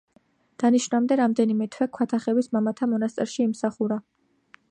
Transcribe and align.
დანიშვნამდე 0.61 1.17
რამდენიმე 1.19 1.67
თვე 1.75 1.87
ქვათახევის 1.97 2.51
მამათა 2.57 2.89
მონასტერში 2.95 3.47
იმსახურა. 3.51 4.01